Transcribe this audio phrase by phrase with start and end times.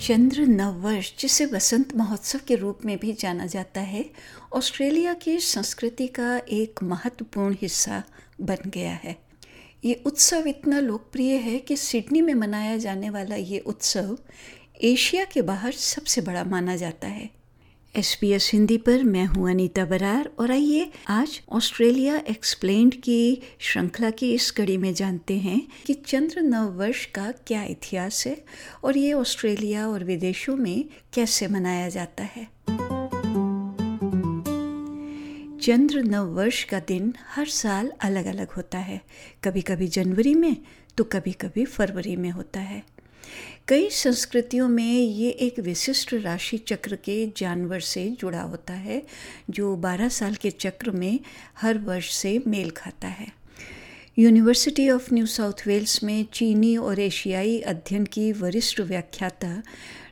[0.00, 4.10] चंद्र नववर्ष, जिसे वसंत महोत्सव के रूप में भी जाना जाता है,
[4.52, 8.02] ऑस्ट्रेलिया की संस्कृति का एक महत्वपूर्ण हिस्सा
[8.40, 9.16] बन गया है।
[9.84, 14.18] ये उत्सव इतना लोकप्रिय है कि सिडनी में मनाया जाने वाला ये उत्सव
[14.82, 17.30] एशिया के बाहर सबसे बड़ा माना जाता है।
[17.94, 23.42] एस पी एस हिंदी पर मैं हूँ अनीता बरार। और आइए, आज ऑस्ट्रेलिया एक्सप्लेन्ड की
[23.60, 28.36] श्रृंखला की इस कड़ी में जानते हैं कि चंद्र नव वर्ष का क्या इतिहास है
[28.84, 32.44] और ये ऑस्ट्रेलिया और विदेशों में कैसे मनाया जाता है।
[35.58, 39.00] चंद्र नव वर्ष का दिन हर साल अलग अलग होता है।
[39.44, 40.56] कभी कभी जनवरी में
[40.96, 42.82] तो कभी कभी फरवरी में होता है।
[43.68, 49.02] कई संस्कृतियों में ये एक विशिष्ट राशि चक्र के जानवर से जुड़ा होता है,
[49.50, 51.20] जो 12 साल के चक्र में
[51.60, 53.32] हर वर्ष से मेल खाता है।
[54.18, 59.62] University of New South Wales में चीनी और एशियाई अध्ययन की वरिष्ठ व्याख्याता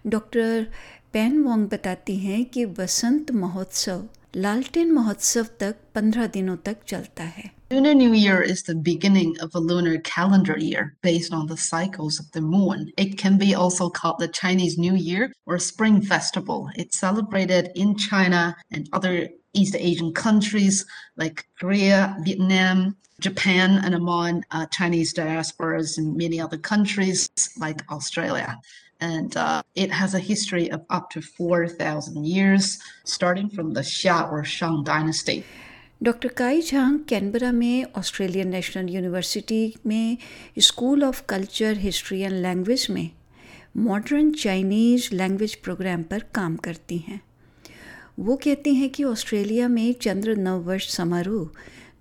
[0.07, 0.67] डॉक्टर
[1.13, 7.58] पैन वोंग बताती हैं कि बसंत महोत्सव, लालटेन महोत्सव तक पंद्रह दिनों तक चलता है।
[7.71, 12.19] Lunar New Year is the beginning of a lunar calendar year based on the cycles
[12.19, 12.91] of the moon.
[12.97, 16.71] It can be also called the Chinese New Year or Spring Festival.
[16.77, 20.87] It's celebrated in China and other East Asian countries
[21.19, 28.59] like Korea, Vietnam, Japan, and among uh, Chinese diasporas in many other countries like Australia.
[29.03, 34.33] And uh, it has a history of up to 4,000 years, starting from the Xia
[34.33, 35.45] or Shang dynasty.
[36.03, 40.17] Doctor Kai Zhang Canberra में Australian National University में
[40.59, 43.11] school of culture, history and language में
[43.77, 47.21] modern Chinese language program पर काम करती हैं।
[48.19, 51.51] वो कहती हैं कि ऑस्ट्रेलिया में चंद्र नववर्ष समारोह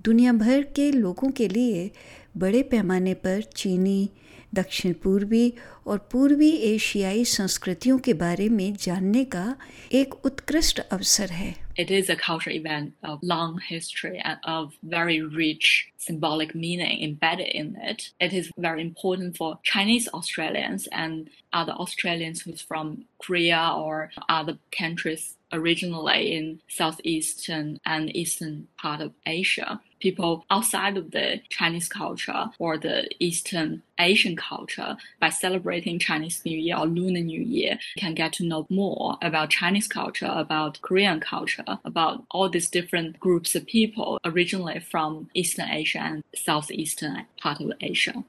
[0.01, 1.91] दुनिया भर के लोगों के लिए
[2.37, 4.09] बड़े पैमाने पर चीनी,
[4.55, 5.53] दक्षिण पूर्वी
[5.87, 9.55] और पूर्वी एशियाई संस्कृतियों के बारे में जानने का
[9.91, 15.21] एक उत्कृष्ट अवसर है। It is a cultural event of long history and of very
[15.21, 18.09] rich symbolic meaning embedded in it.
[18.19, 24.57] It is very important for Chinese Australians and other Australians who's from Korea or other
[24.75, 32.50] countries originally in southeastern and eastern part of Asia People outside of the Chinese culture
[32.58, 38.14] or the Eastern Asian culture by celebrating Chinese New Year or Lunar New Year can
[38.14, 43.54] get to know more about Chinese culture, about Korean culture, about all these different groups
[43.54, 48.24] of people originally from Eastern Asia and Southeastern part of Asia.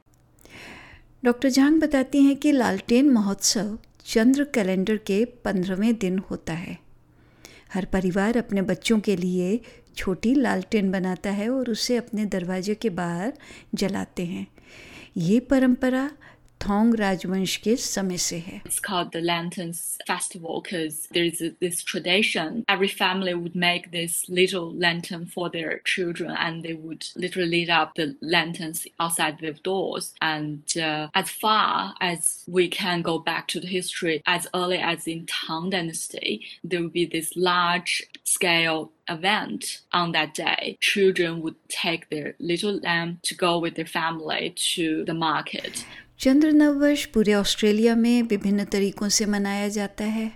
[1.23, 6.77] Doctor Zhang बताती हैं कि लालटेन महोत्सव चंद्र calendar के पंद्रहवें दिन होता है
[7.74, 9.60] हर परिवार अपने बच्चों के लिए
[9.96, 13.32] छोटी लालटेन बनाता है और उसे अपने दरवाजे के बाहर
[13.74, 14.46] जलाते हैं।
[15.16, 16.10] ये परंपरा
[16.63, 22.63] Thong Rajvansh के समय से है It's called the Lanterns Festival because there's this tradition.
[22.69, 27.69] Every family would make this little lantern for their children and they would literally light
[27.69, 30.13] up the lanterns outside their doors.
[30.21, 35.05] And uh, as far as we can go back to the history, as early as
[35.05, 40.77] in Tang Dynasty, there would be this large scale event on that day.
[40.79, 45.85] Children would take their little lamb to go with their family to the market.
[46.19, 50.31] चंद्र नववर्ष पूरे Australia में विभिन्न तरीकों से मनाया जाता है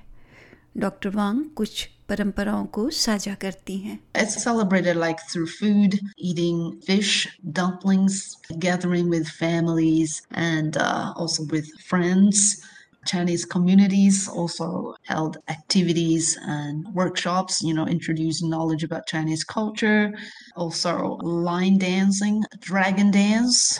[0.77, 7.27] doctor वांग कुछ परंपराओं को साझा करती हैं It's celebrated like through food, eating fish,
[7.59, 12.61] dumplings, gathering with families and uh, also with friends.
[13.05, 20.13] Chinese communities also held activities and workshops, you know, introducing knowledge about Chinese culture.
[20.57, 21.15] Also,
[21.51, 23.79] line dancing, dragon dance,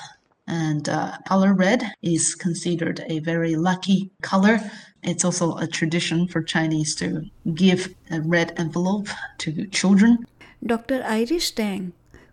[0.52, 4.60] and uh, color red is considered a very lucky color.
[5.02, 7.24] It's also a tradition for Chinese to
[7.54, 9.08] give a red envelope
[9.38, 10.18] to children.
[10.64, 11.90] Doctor Irish Tang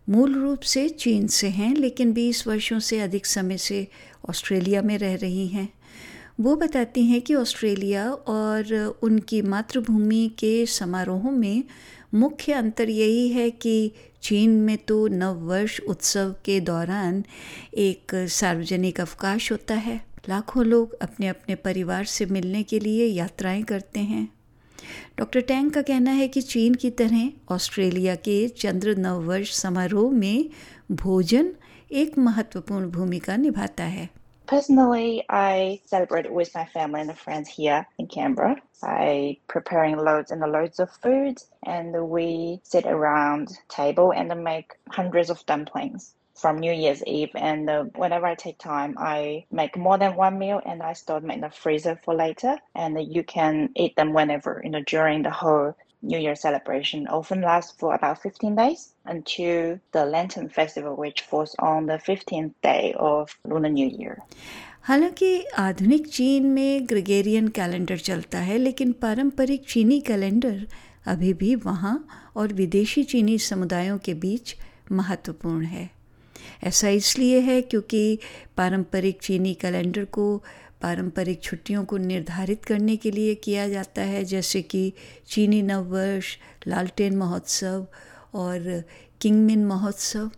[0.10, 3.88] मूल रूप से चीन से हैं लेकिन 20 वर्षों से अधिक समय से
[4.30, 5.68] ऑस्ट्रेलिया में रह रही हैं
[6.40, 8.74] वो बताती हैं कि ऑस्ट्रेलिया और
[9.04, 11.64] उनकी मातृभूमि के समारोहों में
[12.14, 13.76] मुख्य अंतर यही है कि
[14.22, 17.24] चीन में तो नव वर्ष उत्सव के दौरान
[17.74, 23.64] एक सार्वजनिक अवकाश होता है। लाखों लोग अपने अपने परिवार से मिलने के लिए यात्राएँ
[23.64, 24.28] करते हैं।
[25.18, 30.50] डॉक्टर टैंग का कहना है कि चीन की तरह ऑस्ट्रेलिया के चंद्र नववर्ष समारोह में
[30.92, 31.54] भोजन
[31.92, 34.10] एक महत्वपूर्ण भूमिका निभाता है।
[34.50, 40.42] Personally, I celebrate with my family and friends here in Canberra by preparing loads and
[40.42, 41.38] loads of food,
[41.68, 46.16] and we sit around table and make hundreds of dumplings.
[46.34, 47.32] from New Year's Eve.
[47.36, 51.20] And uh, whenever I take time, I make more than one meal and I store
[51.20, 52.58] them in the freezer for later.
[52.76, 57.42] And you can eat them whenever, you know, during the whole New Year celebration often
[57.42, 62.94] lasts for about 15 days until the Lantern Festival, which falls on the 15th day
[62.98, 64.18] of Lunar New Year.
[64.82, 70.66] हालाँकि आधुनिक चीन में Gregorian calendar चलता है लेकिन पारंपरिक चीनी calendar
[71.08, 71.94] अभी भी वहाँ
[72.36, 74.56] और विदेशी चीनी समुदायों के बीच
[74.92, 75.90] महत्वपूर्ण है
[76.64, 78.20] ऐसा इसलिए है क्योंकि
[78.58, 80.44] पारंपरिक चीनी कैलेंडर को,
[80.82, 84.94] पारंपरिक छुट्टियों को निर्धारित करने के लिए किया जाता है, जैसे कि
[85.28, 86.38] चीनी नववर्ष,
[86.68, 87.88] लालटेन महोत्सव
[88.34, 88.84] और
[89.22, 90.32] किंगमिन महोत्सव।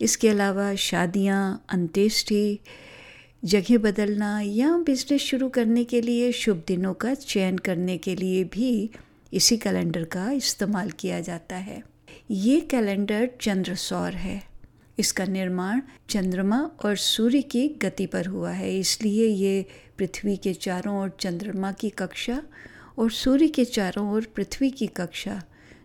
[0.00, 2.58] इसके अलावा शादियाँ, अंत्येष्टि,
[3.44, 8.44] जगह बदलना या बिज़नेस शुरू करने के लिए शुभ दिनों का चयन करने के लिए
[8.44, 8.90] भी
[9.32, 11.82] इसी कैलेंडर का इस्तेमाल किया जाता है।
[12.30, 14.57] ये कैलेंडर चंद्र सौर है।
[14.98, 15.80] इसका निर्माण
[16.10, 19.66] चंद्रमा और सूर्य की गति पर हुआ है इसलिए ये
[19.98, 22.40] पृथ्वी के चारों ओर चंद्रमा की कक्षा
[22.98, 25.42] और सूर्य के चारों ओर पृथ्वी की कक्षा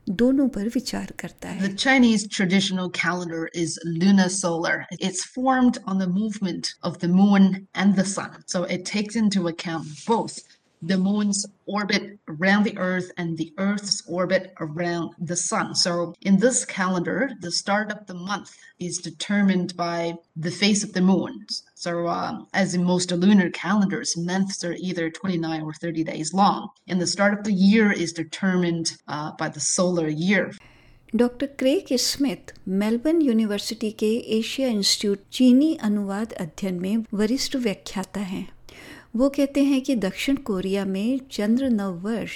[0.10, 4.74] दोनों पर विचार करता है The Chinese traditional calendar is lunar solar.
[5.00, 8.44] It's formed on the movement of the moon and the sun.
[8.48, 10.42] So it takes into account both
[10.83, 15.75] the moon's orbit around the earth and the earth's orbit around the sun.
[15.75, 20.93] So in this calendar, the start of the month is determined by the phase of
[20.93, 21.47] the moon.
[21.75, 26.69] So um, as in most lunar calendars, months are either 29 or 30 days long.
[26.87, 30.53] And the start of the year is determined uh, by the solar year.
[31.17, 38.47] Doctor Craig Smith Melbourne university के Asia Institute चीनी अनुवाद अध्ययन में वरिष्ठ व्याख्याता हैं
[39.16, 42.32] वो कहते हैं कि दक्षिण कोरिया में चंद्र नव वर्ष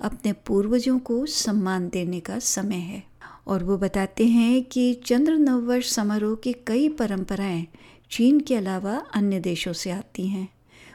[0.00, 3.02] अपने पूर्वजों को सम्मान देने का समय है
[3.46, 7.66] और वो बताते हैं कि चंद्र नववर्ष समारोह की कई परंपराएँ
[8.10, 10.48] चीन के अलावा अन्य देशों से आती हैं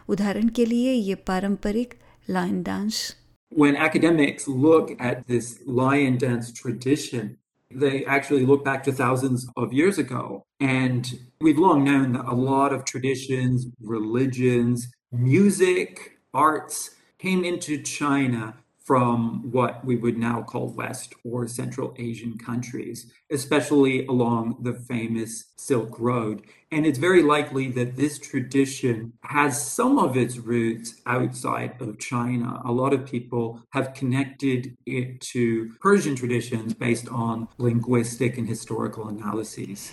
[0.10, 1.94] उदाहरण के लिए ये पारंपरिक
[2.30, 3.16] lion dance
[3.52, 5.46] When academics look at this
[5.82, 7.28] lion dance tradition,
[7.72, 10.24] they actually look back to thousands of years ago.
[10.60, 14.84] And we've long known that a lot of traditions, religions,
[15.18, 18.56] music, arts came into China
[18.88, 25.44] from what we would now call West or Central Asian countries, especially along the famous
[25.58, 26.44] Silk Road.
[26.72, 32.62] And it's very likely that this tradition has some of its roots outside of China.
[32.64, 39.10] A lot of people have connected it to Persian traditions based on linguistic and historical
[39.10, 39.92] analyses.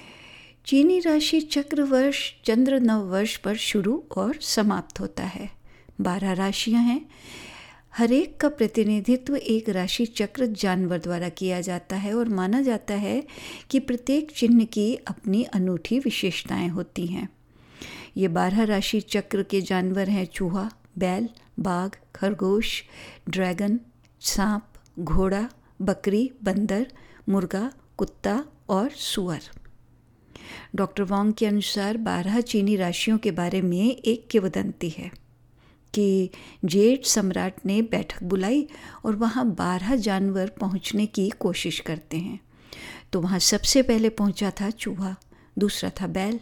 [0.66, 5.50] चीनी राशि चक्र वर्ष चंद्र नव वर्ष पर शुरू और समाप्त होता है।
[6.00, 7.06] बारह राशियाँ हैं।
[7.96, 12.94] हर एक का प्रतिनिधित्व एक राशि चक्र जानवर द्वारा किया जाता है और माना जाता
[12.94, 13.26] है
[13.70, 17.28] कि प्रत्येक चिन्ह की अपनी अनूठी विशेषताएँ होती हैं।
[18.16, 21.28] ये बारह राशि चक्र के जानवर हैं। चूहा, बैल,
[21.60, 22.84] बाघ, खरगोश,
[23.28, 23.80] ड्रैगन,
[24.20, 25.48] सांप, घोड़ा,
[25.82, 26.92] बकरी, बंदर,
[27.28, 29.40] मुर्गा, कुत्ता और सुअर।
[30.74, 35.10] डॉक्टर वांग के अनुसार बारह चीनी राशियों के बारे में एक किवदंती है
[35.94, 36.30] कि
[36.64, 38.68] जेठ सम्राट ने बैठक बुलाई
[39.04, 42.40] और वहाँ बारह जानवर पहुँचने की कोशिश करते हैं।
[43.12, 45.16] तो वहाँ सबसे पहले पहुँचा था चूहा,
[45.58, 46.40] दूसरा था बैल।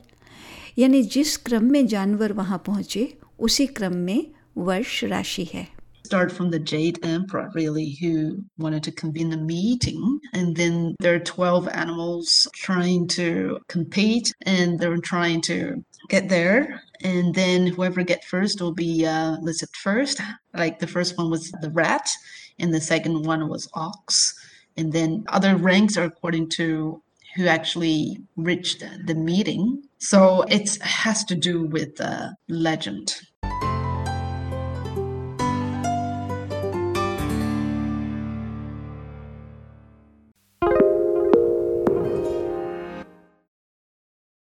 [0.79, 4.27] यानी जिस क्रम में जानवर वहाँ पहुँचे, उसी क्रम में
[4.59, 5.82] वर्ष राशि है।
[6.13, 10.21] Start from the Jade Emperor, really, who wanted to convene a meeting.
[10.35, 16.83] And then there are 12 animals trying to compete and they're trying to get there.
[17.03, 20.21] And then whoever get first will be uh, listed first.
[20.53, 22.11] Like the first one was the rat,
[22.59, 24.35] and the second one was ox.
[24.77, 27.03] And then other ranks are according to
[27.37, 29.83] who actually reached the meeting.
[29.97, 33.23] So it has to do with uh, legend.